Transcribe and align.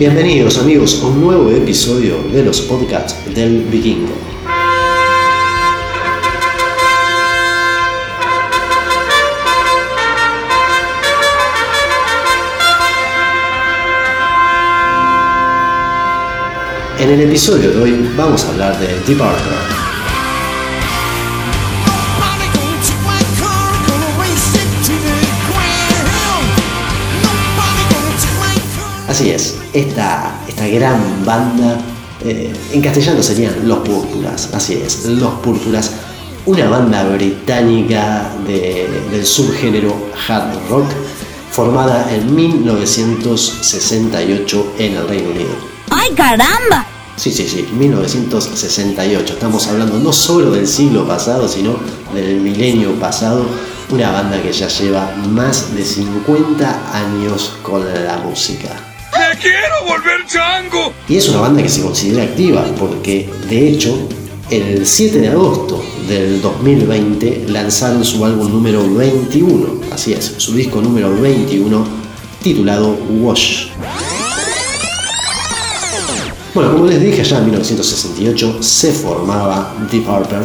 Bienvenidos 0.00 0.56
amigos 0.56 0.98
a 1.02 1.08
un 1.08 1.20
nuevo 1.20 1.50
episodio 1.50 2.22
de 2.32 2.42
los 2.42 2.62
podcasts 2.62 3.14
del 3.34 3.64
Vikingo. 3.64 4.14
En 16.98 17.10
el 17.10 17.20
episodio 17.20 17.70
de 17.70 17.82
hoy 17.82 18.10
vamos 18.16 18.42
a 18.46 18.52
hablar 18.52 18.80
de 18.80 18.86
Deep 19.06 19.18
Purple. 19.18 19.79
Así 29.20 29.30
es, 29.32 29.56
esta, 29.74 30.40
esta 30.48 30.66
gran 30.66 30.98
banda, 31.26 31.78
eh, 32.24 32.50
en 32.72 32.80
castellano 32.80 33.22
serían 33.22 33.68
Los 33.68 33.80
Púrpuras, 33.80 34.48
así 34.54 34.80
es, 34.82 35.04
Los 35.04 35.34
Púrpuras, 35.40 35.90
una 36.46 36.70
banda 36.70 37.04
británica 37.04 38.32
del 38.46 39.26
subgénero 39.26 39.94
hard 40.26 40.54
rock 40.70 40.86
formada 41.50 42.10
en 42.10 42.34
1968 42.34 44.72
en 44.78 44.96
el 44.96 45.06
Reino 45.06 45.32
Unido. 45.32 45.50
¡Ay, 45.90 46.14
caramba! 46.14 46.86
Sí, 47.16 47.30
sí, 47.30 47.46
sí, 47.46 47.68
1968. 47.74 49.34
Estamos 49.34 49.66
hablando 49.66 49.98
no 49.98 50.14
solo 50.14 50.52
del 50.52 50.66
siglo 50.66 51.06
pasado, 51.06 51.46
sino 51.46 51.76
del 52.14 52.40
milenio 52.40 52.94
pasado. 52.94 53.44
Una 53.90 54.12
banda 54.12 54.40
que 54.40 54.50
ya 54.50 54.68
lleva 54.68 55.14
más 55.28 55.74
de 55.74 55.84
50 55.84 56.94
años 56.94 57.52
con 57.62 57.84
la 57.84 58.16
música 58.16 58.86
quiero 59.40 59.84
volver 59.86 60.26
chango! 60.26 60.92
Y 61.08 61.16
es 61.16 61.28
una 61.28 61.40
banda 61.40 61.62
que 61.62 61.68
se 61.68 61.82
considera 61.82 62.24
activa 62.24 62.64
porque, 62.78 63.28
de 63.48 63.70
hecho, 63.70 64.08
el 64.50 64.86
7 64.86 65.18
de 65.18 65.28
agosto 65.28 65.82
del 66.08 66.40
2020 66.42 67.46
lanzaron 67.48 68.04
su 68.04 68.24
álbum 68.24 68.50
número 68.50 68.82
21, 68.94 69.80
así 69.92 70.12
es, 70.12 70.34
su 70.36 70.54
disco 70.54 70.80
número 70.80 71.14
21, 71.20 71.84
titulado 72.42 72.96
Wash. 73.20 73.68
Bueno, 76.52 76.72
como 76.72 76.86
les 76.86 77.00
dije, 77.00 77.22
ya 77.22 77.38
en 77.38 77.44
1968 77.44 78.62
se 78.62 78.92
formaba 78.92 79.72
Deep 79.90 80.04
Purple 80.04 80.38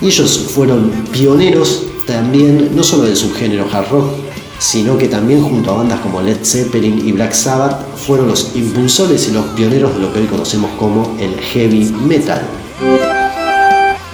y 0.00 0.06
ellos 0.06 0.46
fueron 0.54 0.90
pioneros 1.12 1.82
también, 2.06 2.70
no 2.74 2.84
solo 2.84 3.04
del 3.04 3.16
subgénero 3.16 3.66
hard 3.72 3.90
rock, 3.90 4.10
sino 4.58 4.96
que 4.96 5.08
también 5.08 5.42
junto 5.42 5.70
a 5.70 5.74
bandas 5.74 6.00
como 6.00 6.20
Led 6.20 6.44
Zeppelin 6.44 7.06
y 7.06 7.12
Black 7.12 7.32
Sabbath 7.32 7.96
fueron 7.96 8.28
los 8.28 8.52
impulsores 8.54 9.28
y 9.28 9.32
los 9.32 9.44
pioneros 9.46 9.94
de 9.94 10.00
lo 10.00 10.12
que 10.12 10.20
hoy 10.20 10.26
conocemos 10.26 10.70
como 10.78 11.16
el 11.20 11.34
heavy 11.34 11.84
metal. 12.06 12.42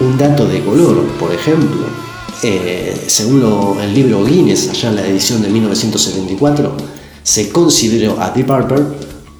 Un 0.01 0.17
dato 0.17 0.47
de 0.47 0.65
color, 0.65 1.05
por 1.19 1.33
ejemplo, 1.33 1.87
eh, 2.43 3.05
según 3.07 3.79
el 3.81 3.95
libro 3.95 4.25
Guinness, 4.25 4.71
allá 4.71 4.89
en 4.89 4.97
la 4.97 5.07
edición 5.07 5.43
de 5.43 5.51
1974, 5.51 6.73
se 7.23 7.51
consideró 7.51 8.21
a 8.21 8.31
Deep 8.31 8.47
Purple 8.47 8.85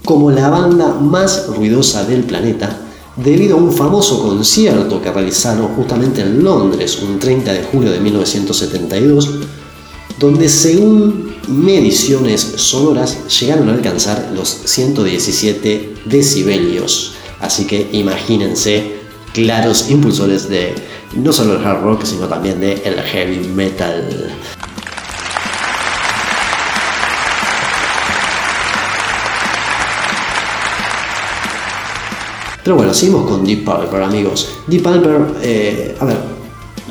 como 0.05 0.31
la 0.31 0.49
banda 0.49 0.95
más 0.95 1.47
ruidosa 1.47 2.05
del 2.05 2.25
planeta 2.25 2.79
debido 3.17 3.57
a 3.57 3.61
un 3.61 3.73
famoso 3.73 4.23
concierto 4.23 5.01
que 5.01 5.11
realizaron 5.11 5.69
justamente 5.69 6.21
en 6.23 6.43
Londres 6.43 7.01
un 7.03 7.19
30 7.19 7.53
de 7.53 7.63
julio 7.65 7.91
de 7.91 8.01
1972 8.01 9.31
donde 10.21 10.51
según 10.51 11.35
mediciones 11.49 12.43
sonoras 12.57 13.27
llegaron 13.41 13.71
a 13.71 13.73
alcanzar 13.73 14.33
los 14.35 14.49
117 14.67 15.95
decibelios. 16.05 17.15
Así 17.41 17.67
que 17.67 17.89
imagínense 17.93 18.97
claros 19.33 19.89
impulsores 19.89 20.47
de 20.51 20.75
no 21.15 21.33
solo 21.33 21.57
el 21.57 21.65
hard 21.65 21.83
rock, 21.83 22.05
sino 22.05 22.29
también 22.29 22.61
de 22.61 22.83
el 22.85 23.01
heavy 23.01 23.49
metal. 23.49 24.37
Pero 32.63 32.77
bueno, 32.77 32.93
seguimos 32.93 33.27
con 33.27 33.43
Deep 33.43 33.65
Purple, 33.65 34.05
amigos. 34.05 34.51
Deep 34.67 34.83
Purple, 34.83 35.41
eh, 35.43 35.97
a 35.99 36.05
ver, 36.05 36.40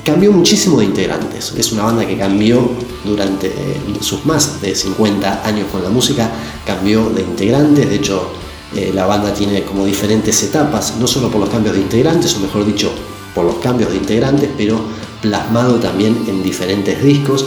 cambió 0.03 0.31
muchísimo 0.31 0.79
de 0.79 0.85
integrantes. 0.85 1.53
Es 1.57 1.71
una 1.71 1.83
banda 1.83 2.05
que 2.05 2.17
cambió 2.17 2.69
durante 3.03 3.47
eh, 3.47 3.81
sus 4.01 4.25
más 4.25 4.61
de 4.61 4.75
50 4.75 5.45
años 5.45 5.67
con 5.71 5.83
la 5.83 5.89
música, 5.89 6.29
cambió 6.65 7.09
de 7.09 7.21
integrantes, 7.21 7.89
de 7.89 7.95
hecho 7.95 8.31
eh, 8.75 8.91
la 8.93 9.05
banda 9.05 9.33
tiene 9.33 9.63
como 9.63 9.85
diferentes 9.85 10.43
etapas, 10.43 10.95
no 10.99 11.07
solo 11.07 11.29
por 11.29 11.41
los 11.41 11.49
cambios 11.49 11.75
de 11.75 11.81
integrantes, 11.81 12.35
o 12.35 12.39
mejor 12.39 12.65
dicho, 12.65 12.91
por 13.33 13.45
los 13.45 13.55
cambios 13.55 13.91
de 13.91 13.97
integrantes, 13.97 14.49
pero 14.57 14.79
plasmado 15.21 15.75
también 15.75 16.17
en 16.27 16.43
diferentes 16.43 17.01
discos. 17.03 17.45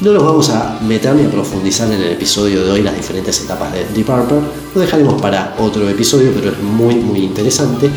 No 0.00 0.12
nos 0.12 0.24
vamos 0.24 0.50
a 0.50 0.80
meter 0.80 1.14
ni 1.14 1.24
a 1.24 1.30
profundizar 1.30 1.90
en 1.92 2.02
el 2.02 2.12
episodio 2.12 2.64
de 2.64 2.70
hoy 2.72 2.82
las 2.82 2.96
diferentes 2.96 3.40
etapas 3.42 3.72
de 3.72 3.84
Deep 3.94 4.06
Purple, 4.06 4.40
lo 4.74 4.80
dejaremos 4.80 5.20
para 5.20 5.54
otro 5.58 5.88
episodio, 5.88 6.32
pero 6.34 6.50
es 6.50 6.60
muy 6.60 6.96
muy 6.96 7.20
interesante, 7.20 7.88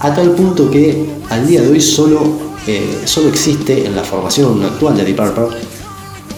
a 0.00 0.12
tal 0.12 0.32
punto 0.32 0.68
que 0.70 1.06
al 1.30 1.46
día 1.46 1.62
de 1.62 1.68
hoy 1.68 1.80
solo 1.80 2.55
eh, 2.66 3.02
solo 3.04 3.28
existe 3.28 3.86
en 3.86 3.94
la 3.94 4.02
formación 4.02 4.62
actual 4.64 4.96
de 4.96 5.04
Deep 5.04 5.16
Purple 5.16 5.56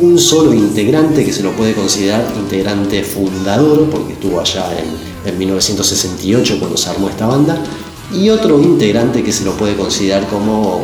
un 0.00 0.18
solo 0.18 0.54
integrante 0.54 1.24
que 1.24 1.32
se 1.32 1.42
lo 1.42 1.52
puede 1.52 1.74
considerar 1.74 2.24
integrante 2.36 3.02
fundador, 3.02 3.88
porque 3.90 4.12
estuvo 4.12 4.40
allá 4.40 4.66
en, 4.78 5.28
en 5.28 5.38
1968 5.38 6.58
cuando 6.58 6.76
se 6.76 6.90
armó 6.90 7.08
esta 7.08 7.26
banda, 7.26 7.62
y 8.12 8.28
otro 8.30 8.60
integrante 8.60 9.22
que 9.22 9.32
se 9.32 9.44
lo 9.44 9.52
puede 9.52 9.76
considerar 9.76 10.26
como 10.28 10.82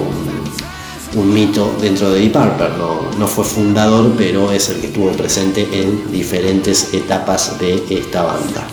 un, 1.15 1.33
mito 1.33 1.73
dentro 1.81 2.11
de 2.11 2.21
Deep 2.21 2.33
Purple. 2.33 2.71
No, 2.77 3.19
no, 3.19 3.29
fue 3.29 3.45
fundador, 3.45 4.13
pero 4.17 4.51
es 4.51 4.69
el 4.71 4.81
que 4.81 4.89
estuvo 4.89 5.11
presente 5.13 5.69
en 5.73 6.11
diferentes 6.11 6.93
etapas 6.93 7.59
de 7.61 7.85
esta 7.89 8.23
banda. 8.23 8.67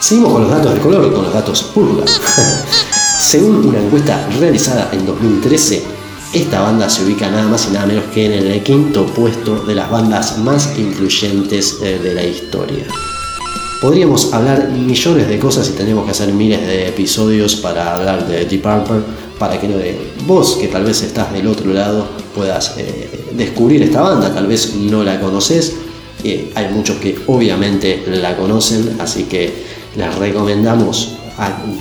Seguimos 0.00 0.32
con 0.32 0.42
los 0.42 0.50
datos 0.50 0.74
de 0.74 0.80
color, 0.80 1.12
con 1.12 1.24
los 1.24 1.32
datos 1.32 1.62
púrpura. 1.62 2.04
Según 3.18 3.66
una 3.66 3.80
encuesta 3.80 4.28
realizada 4.38 4.90
en 4.92 5.06
2013, 5.06 5.82
esta 6.34 6.60
banda 6.60 6.88
se 6.90 7.02
ubica 7.02 7.30
nada 7.30 7.48
más 7.48 7.66
y 7.66 7.72
nada 7.72 7.86
menos 7.86 8.04
que 8.12 8.26
en 8.26 8.32
el 8.32 8.62
quinto 8.62 9.06
puesto 9.06 9.64
de 9.64 9.74
las 9.74 9.90
bandas 9.90 10.36
más 10.38 10.78
influyentes 10.78 11.78
eh, 11.82 11.98
de 12.02 12.12
la 12.12 12.22
historia. 12.22 12.84
Podríamos 13.80 14.34
hablar 14.34 14.68
millones 14.68 15.28
de 15.28 15.38
cosas 15.38 15.68
y 15.70 15.72
tenemos 15.72 16.04
que 16.04 16.10
hacer 16.10 16.32
miles 16.32 16.60
de 16.60 16.88
episodios 16.88 17.56
para 17.56 17.94
hablar 17.94 18.28
de 18.28 18.44
Deep 18.44 18.62
Purple, 18.62 19.00
para 19.38 19.58
que 19.58 19.98
vos, 20.26 20.58
que 20.60 20.68
tal 20.68 20.84
vez 20.84 21.02
estás 21.02 21.32
del 21.32 21.46
otro 21.46 21.72
lado, 21.72 22.06
puedas 22.34 22.74
eh, 22.76 23.28
descubrir 23.32 23.82
esta 23.82 24.02
banda, 24.02 24.32
tal 24.34 24.46
vez 24.46 24.74
no 24.74 25.02
la 25.02 25.18
conoces, 25.18 25.74
eh, 26.22 26.52
hay 26.54 26.68
muchos 26.72 26.98
que 26.98 27.18
obviamente 27.26 28.04
la 28.06 28.36
conocen, 28.36 28.96
así 29.00 29.24
que 29.24 29.52
les 29.96 30.14
recomendamos 30.16 31.15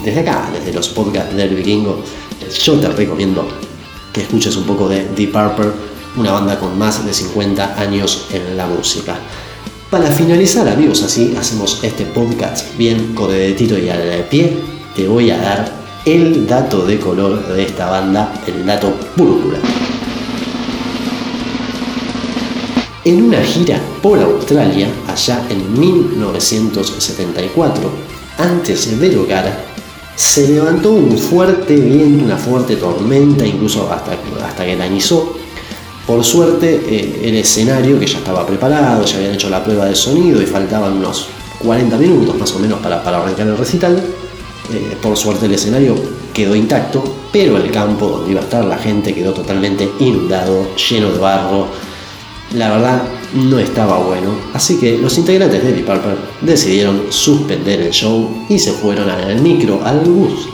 desde 0.04 0.20
acá, 0.20 0.50
desde 0.54 0.74
los 0.74 0.90
podcasts 0.90 1.36
del 1.36 1.56
vikingo, 1.56 2.02
yo 2.64 2.80
te 2.80 2.90
recomiendo 2.90 3.48
que 4.14 4.22
escuches 4.22 4.56
un 4.56 4.66
poco 4.66 4.90
de 4.90 5.08
Deep 5.16 5.32
Purple, 5.32 5.72
una 6.18 6.32
banda 6.32 6.60
con 6.60 6.78
más 6.78 7.06
de 7.06 7.14
50 7.14 7.80
años 7.80 8.28
en 8.32 8.58
la 8.58 8.68
música. 8.68 9.18
Para 9.90 10.12
finalizar, 10.12 10.68
amigos, 10.68 11.04
así 11.04 11.36
hacemos 11.38 11.80
este 11.84 12.06
podcast 12.06 12.76
bien 12.78 13.14
corredetito 13.14 13.78
y 13.78 13.90
al 13.90 14.26
pie, 14.30 14.58
te 14.96 15.08
voy 15.08 15.32
a 15.32 15.38
dar 15.38 15.86
el 16.06 16.46
dato 16.46 16.86
de 16.86 17.00
color 17.00 17.48
de 17.48 17.64
esta 17.64 17.90
banda, 17.90 18.32
el 18.46 18.64
dato 18.66 18.94
púrpura. 19.16 19.60
En 23.04 23.24
una 23.24 23.42
gira 23.42 23.80
por 24.02 24.20
Australia, 24.20 24.88
allá 25.08 25.46
en 25.50 25.80
1974, 25.80 28.15
antes 28.38 29.00
del 29.00 29.18
hogar, 29.18 29.66
se 30.16 30.48
levantó 30.48 30.92
un 30.92 31.18
fuerte 31.18 31.76
viento, 31.76 32.26
una 32.26 32.38
fuerte 32.38 32.78
tormenta, 32.78 33.46
incluso 33.46 33.92
hasta, 33.92 34.18
hasta 34.46 34.66
que 34.66 34.76
lanizó. 34.76 35.36
Por 36.08 36.24
suerte, 36.24 36.82
eh, 36.88 37.22
el 37.24 37.36
escenario 37.36 38.00
que 38.00 38.08
ya 38.08 38.20
estaba 38.20 38.46
preparado, 38.46 39.04
ya 39.06 39.18
habían 39.18 39.34
hecho 39.34 39.50
la 39.50 39.64
prueba 39.64 39.86
de 39.86 39.96
sonido 39.96 40.42
y 40.42 40.46
faltaban 40.46 40.94
unos 40.94 41.28
40 41.60 41.98
minutos 41.98 42.38
más 42.38 42.52
o 42.54 42.60
menos 42.60 42.80
para, 42.80 43.04
para 43.04 43.18
arrancar 43.22 43.48
el 43.48 43.58
recital. 43.58 44.02
Eh, 44.74 44.98
por 45.02 45.16
suerte 45.16 45.46
el 45.46 45.54
escenario 45.54 45.96
quedó 46.34 46.56
intacto, 46.56 47.04
pero 47.32 47.58
el 47.58 47.70
campo 47.72 48.08
donde 48.08 48.32
iba 48.32 48.42
a 48.42 48.44
estar 48.44 48.66
la 48.66 48.78
gente 48.78 49.14
quedó 49.14 49.34
totalmente 49.34 49.90
inundado, 50.00 50.76
lleno 50.76 51.12
de 51.12 51.20
barro, 51.20 51.68
la 52.56 52.70
verdad 52.72 53.04
no 53.34 53.60
estaba 53.60 53.98
bueno, 54.00 54.34
así 54.54 54.78
que 54.78 54.98
los 54.98 55.18
integrantes 55.18 55.64
de 55.64 55.74
Deep 55.74 55.86
Purple 55.86 56.16
decidieron 56.42 57.04
suspender 57.10 57.82
el 57.82 57.92
show 57.92 58.46
y 58.50 58.58
se 58.58 58.72
fueron 58.72 59.10
al 59.10 59.42
micro, 59.42 59.82
al 59.84 60.00
bus, 60.00 60.48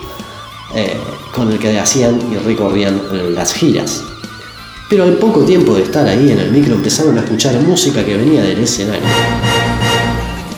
eh, 0.75 0.97
con 1.33 1.51
el 1.51 1.59
que 1.59 1.79
hacían 1.79 2.19
y 2.31 2.35
recorrían 2.37 3.01
las 3.33 3.53
giras. 3.53 4.03
Pero 4.89 5.03
al 5.03 5.13
poco 5.13 5.41
tiempo 5.41 5.75
de 5.75 5.83
estar 5.83 6.05
ahí 6.07 6.31
en 6.31 6.39
el 6.39 6.51
micro 6.51 6.75
empezaron 6.75 7.17
a 7.17 7.21
escuchar 7.21 7.55
música 7.61 8.03
que 8.03 8.17
venía 8.17 8.41
del 8.41 8.59
escenario. 8.63 9.07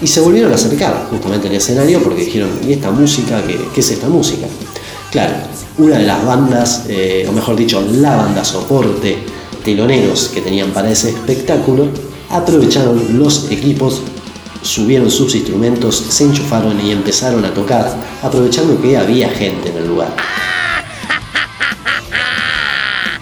y 0.02 0.08
se 0.08 0.22
volvieron 0.22 0.52
a 0.52 0.56
acercar 0.56 1.08
justamente 1.10 1.50
al 1.50 1.56
escenario 1.56 2.02
porque 2.02 2.26
dijeron, 2.26 2.50
¿y 2.66 2.74
esta 2.74 2.90
música? 2.90 3.42
¿Qué, 3.46 3.80
es 3.80 3.92
esta 3.92 4.08
música? 4.08 4.48
Claro, 5.12 5.34
una 5.78 5.98
de 5.98 6.06
las 6.06 6.26
bandas, 6.26 6.86
eh, 6.88 7.28
o 7.30 7.32
mejor 7.32 7.56
dicho, 7.56 7.86
la 7.92 8.16
banda 8.16 8.44
soporte 8.44 9.43
teloneros 9.64 10.30
que 10.34 10.42
tenían 10.42 10.72
para 10.72 10.92
ese 10.92 11.10
espectáculo, 11.10 11.88
aprovecharon 12.30 13.18
los 13.18 13.50
equipos, 13.52 14.02
subieron 14.62 15.10
sus 15.10 15.36
instrumentos, 15.36 15.96
se 15.96 16.24
enchufaron 16.26 16.80
y 16.86 16.92
empezaron 16.92 17.44
a 17.46 17.54
tocar, 17.54 17.96
aprovechando 18.22 18.82
que 18.82 18.98
había 18.98 19.30
gente 19.30 19.70
en 19.70 19.78
el 19.78 19.88
lugar. 19.88 20.16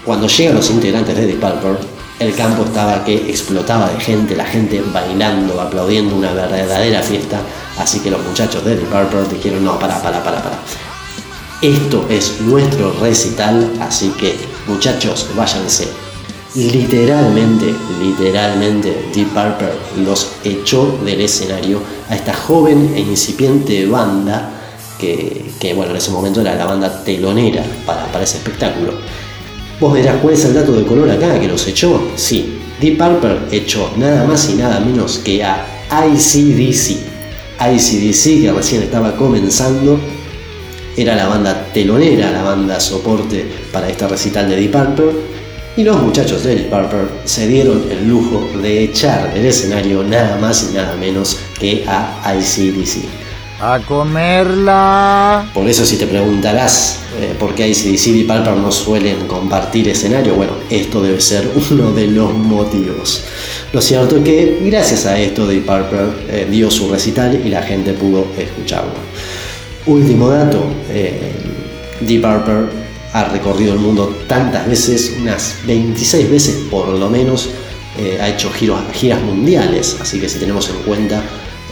Cuando 0.06 0.28
llegan 0.28 0.56
los 0.56 0.70
integrantes 0.70 1.16
de 1.16 1.28
Deep 1.28 1.40
Purple, 1.40 1.88
el 2.20 2.36
campo 2.36 2.64
estaba 2.64 3.04
que 3.04 3.16
explotaba 3.30 3.90
de 3.90 4.00
gente, 4.00 4.36
la 4.36 4.46
gente 4.46 4.84
bailando, 4.94 5.60
aplaudiendo 5.60 6.16
una 6.16 6.34
verdadera 6.34 7.02
fiesta, 7.02 7.40
así 7.78 8.00
que 8.00 8.12
los 8.12 8.24
muchachos 8.24 8.64
de 8.66 8.76
Deep 8.76 8.90
Purple 8.90 9.36
dijeron, 9.36 9.64
no, 9.64 9.80
para, 9.80 10.02
para, 10.02 10.24
para, 10.24 10.42
para. 10.42 10.60
Esto 11.62 12.06
es 12.10 12.42
nuestro 12.42 12.92
recital, 13.00 13.72
así 13.80 14.10
que 14.20 14.36
muchachos, 14.68 15.28
váyanse. 15.36 16.11
Literalmente, 16.54 17.74
literalmente, 18.04 19.10
Deep 19.16 19.30
Purple 19.30 20.04
los 20.04 20.34
echó 20.44 21.00
del 21.06 21.22
escenario 21.22 21.80
a 22.10 22.16
esta 22.16 22.34
joven 22.34 22.92
e 22.94 23.00
incipiente 23.00 23.86
banda 23.86 24.52
que, 25.00 25.74
bueno, 25.74 25.92
en 25.92 25.98
ese 25.98 26.12
momento 26.12 26.42
era 26.42 26.56
la 26.56 26.66
banda 26.66 27.04
telonera 27.04 27.64
para, 27.86 28.06
para 28.12 28.26
ese 28.26 28.38
espectáculo. 28.38 28.94
Vos 29.80 29.94
verás 29.94 30.18
cuál 30.22 30.34
es 30.34 30.46
el 30.46 30.54
dato 30.54 30.74
de 30.74 30.86
color 30.86 31.10
acá 31.10 31.40
que 31.40 31.48
los 31.48 31.66
echó. 31.68 32.00
Sí, 32.16 32.60
Deep 32.82 32.98
Purple 32.98 33.38
echó 33.52 33.90
nada 33.98 34.26
más 34.26 34.50
y 34.50 34.56
nada 34.56 34.82
menos 34.82 35.20
que 35.20 35.44
a 35.44 35.66
ICDC. 35.90 36.98
ICDC 37.62 38.42
que 38.42 38.52
recién 38.52 38.84
estaba 38.84 39.16
comenzando. 39.16 40.00
Era 40.98 41.16
la 41.16 41.28
banda 41.28 41.68
telonera, 41.74 42.30
la 42.30 42.44
banda 42.44 42.78
soporte 42.82 43.50
para 43.72 43.88
esta 43.88 44.10
recital 44.10 44.50
de 44.50 44.58
Deep 44.58 44.72
Purple. 44.72 45.31
Y 45.78 45.84
los 45.84 46.02
muchachos 46.02 46.44
de 46.44 46.56
Deep 46.56 46.70
Purple 46.70 47.08
se 47.24 47.48
dieron 47.48 47.86
el 47.90 48.10
lujo 48.10 48.46
de 48.62 48.84
echar 48.84 49.34
del 49.34 49.46
escenario 49.46 50.04
nada 50.04 50.38
más 50.38 50.70
y 50.70 50.76
nada 50.76 50.96
menos 50.96 51.40
que 51.58 51.86
a 51.88 52.36
ICDC. 52.36 53.06
A 53.62 53.80
comerla. 53.80 55.46
Por 55.54 55.70
eso 55.70 55.86
si 55.86 55.96
te 55.96 56.08
preguntarás 56.08 57.00
eh, 57.22 57.36
por 57.40 57.56
qué 57.56 57.70
ICDC 57.70 58.08
y 58.08 58.24
Palper 58.24 58.58
no 58.58 58.70
suelen 58.70 59.28
compartir 59.28 59.88
escenario, 59.88 60.36
bueno, 60.36 60.54
esto 60.70 61.02
debe 61.02 61.22
ser 61.22 61.50
uno 61.72 61.94
de 61.94 62.08
los 62.08 62.34
motivos. 62.34 63.24
Lo 63.72 63.82
cierto 63.82 64.18
es 64.18 64.24
que 64.24 64.60
gracias 64.66 65.06
a 65.06 65.18
esto 65.18 65.48
Deep 65.48 65.66
Purple 65.66 66.10
eh, 66.28 66.48
dio 66.52 66.70
su 66.70 66.92
recital 66.92 67.40
y 67.46 67.48
la 67.48 67.62
gente 67.62 67.94
pudo 67.94 68.28
escucharlo. 68.38 68.92
Último 69.86 70.28
dato, 70.28 70.66
eh, 70.90 71.32
Deep 72.02 72.22
Purple 72.22 72.81
ha 73.14 73.26
recorrido 73.26 73.74
el 73.74 73.80
mundo 73.80 74.16
tantas 74.28 74.68
veces, 74.68 75.16
unas 75.20 75.58
26 75.66 76.32
veces 76.32 76.56
por 76.70 76.88
lo 76.88 77.10
menos, 77.10 77.50
eh, 77.98 78.18
ha 78.22 78.30
hecho 78.30 78.50
giros, 78.52 78.80
giras 78.94 79.22
mundiales, 79.22 79.98
así 80.00 80.20
que 80.20 80.30
si 80.30 80.40
tenemos 80.40 80.70
en 80.70 80.78
cuenta 80.78 81.22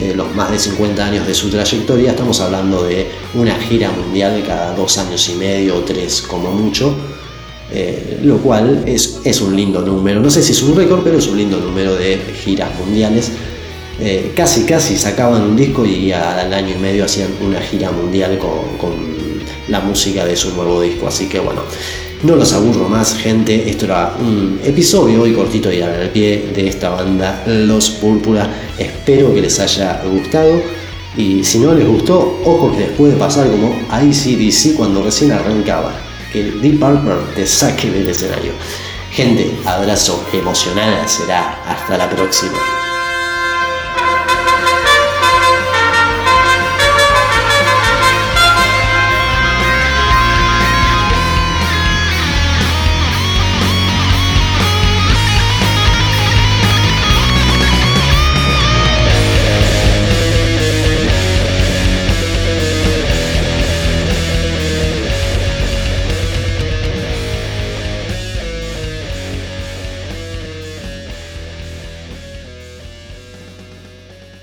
eh, 0.01 0.13
los 0.15 0.33
más 0.35 0.51
de 0.51 0.59
50 0.59 1.05
años 1.05 1.25
de 1.25 1.33
su 1.33 1.49
trayectoria, 1.49 2.11
estamos 2.11 2.41
hablando 2.41 2.83
de 2.83 3.07
una 3.35 3.55
gira 3.55 3.89
mundial 3.91 4.43
cada 4.45 4.75
dos 4.75 4.97
años 4.97 5.29
y 5.29 5.35
medio 5.35 5.77
o 5.77 5.79
tres 5.79 6.21
como 6.21 6.51
mucho, 6.51 6.93
eh, 7.71 8.19
lo 8.23 8.37
cual 8.39 8.83
es, 8.85 9.21
es, 9.23 9.39
un 9.39 9.55
lindo 9.55 9.81
número, 9.81 10.19
no 10.19 10.29
sé 10.29 10.43
si 10.43 10.51
es 10.51 10.61
un 10.61 10.75
récord, 10.75 11.01
pero 11.03 11.19
es 11.19 11.27
un 11.27 11.37
lindo 11.37 11.57
número 11.57 11.95
de 11.95 12.19
giras 12.43 12.69
mundiales. 12.77 13.31
Casi 14.33 14.63
casi 14.63 14.97
sacaban 14.97 15.41
un 15.41 15.57
disco 15.57 15.85
y 15.85 16.13
al 16.13 16.53
año 16.53 16.73
y 16.73 16.79
medio 16.79 17.03
hacían 17.03 17.31
una 17.41 17.59
gira 17.59 17.91
mundial 17.91 18.39
con 18.39 19.18
la 19.69 19.79
música 19.79 20.25
de 20.25 20.35
su 20.35 20.53
nuevo 20.53 20.81
disco, 20.81 21.07
así 21.07 21.27
que 21.27 21.39
bueno. 21.39 21.61
No 22.21 22.35
los 22.35 22.51
aburro 22.51 22.89
más, 22.89 23.15
gente. 23.15 23.69
Esto 23.69 23.85
era 23.85 24.13
un 24.19 24.59
episodio 24.63 25.21
hoy 25.21 25.31
cortito 25.31 25.71
y 25.71 25.81
al 25.81 26.09
pie 26.09 26.51
de 26.53 26.67
esta 26.67 26.89
banda, 26.89 27.43
Los 27.47 27.91
Púrpura. 27.91 28.49
Espero 28.77 29.33
que 29.33 29.41
les 29.41 29.57
haya 29.59 30.01
gustado. 30.03 30.61
Y 31.15 31.43
si 31.45 31.59
no 31.59 31.73
les 31.73 31.87
gustó, 31.87 32.41
ojo 32.43 32.73
que 32.73 32.79
les 32.79 32.89
puede 32.91 33.15
pasar 33.15 33.49
como 33.49 33.73
ICDC 34.01 34.75
cuando 34.75 35.01
recién 35.01 35.31
arrancaba. 35.31 35.93
Que 36.33 36.41
el 36.41 36.61
Deep 36.61 36.79
Purple 36.79 37.33
te 37.35 37.47
saque 37.47 37.89
del 37.89 38.09
escenario. 38.09 38.51
Gente, 39.11 39.51
abrazo 39.65 40.21
emocional. 40.33 41.07
Será 41.07 41.63
hasta 41.65 41.97
la 41.97 42.09
próxima. 42.09 42.78